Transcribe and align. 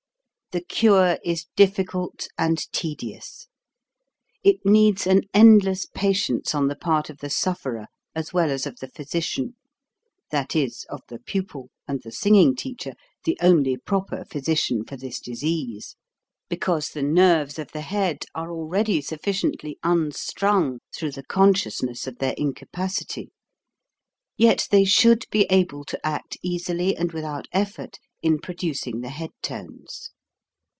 The 0.53 0.59
cure 0.65 1.17
is 1.23 1.45
difficult 1.55 2.27
and 2.37 2.57
tedious. 2.73 3.47
It 4.43 4.65
needs 4.65 5.07
an 5.07 5.21
endless 5.33 5.85
patience 5.85 6.53
on 6.53 6.67
the 6.67 6.75
part 6.75 7.09
of 7.09 7.19
the 7.19 7.29
suf 7.29 7.61
ferer 7.61 7.85
as 8.13 8.33
well 8.33 8.51
as 8.51 8.65
of 8.67 8.79
the 8.79 8.89
physician 8.89 9.55
that 10.29 10.53
is, 10.53 10.85
of 10.89 11.03
the 11.07 11.19
pupil 11.19 11.69
and 11.87 12.01
the 12.03 12.11
singing 12.11 12.53
teacher 12.57 12.95
(the 13.23 13.37
only 13.41 13.77
proper 13.77 14.25
physician 14.25 14.83
for 14.83 14.97
this 14.97 15.21
disease) 15.21 15.95
because 16.49 16.89
the 16.89 17.01
nerves 17.01 17.57
of 17.57 17.71
the 17.71 17.79
head 17.79 18.25
are 18.35 18.51
already 18.51 18.99
sufficiently 18.99 19.79
unstrung 19.83 20.81
through 20.93 21.11
the 21.11 21.23
consciousness 21.23 22.07
of 22.07 22.17
their 22.17 22.33
incapacity; 22.37 23.31
yet 24.35 24.67
they 24.69 24.83
should 24.83 25.25
be 25.31 25.43
able 25.49 25.85
to 25.85 25.97
act 26.05 26.37
188 26.41 26.41
HOW 26.41 26.41
TO 26.41 26.41
SING 26.41 26.53
easily 26.83 26.97
and 26.97 27.11
without 27.13 27.47
effort 27.53 27.99
in 28.21 28.37
producing 28.37 28.99
the 28.99 29.07
head 29.11 29.31
tones. 29.41 30.11